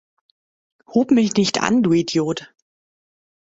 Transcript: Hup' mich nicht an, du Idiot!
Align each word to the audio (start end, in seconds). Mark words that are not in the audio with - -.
Hup' 0.87 1.11
mich 1.11 1.35
nicht 1.35 1.61
an, 1.61 1.83
du 1.83 1.93
Idiot! 1.93 2.51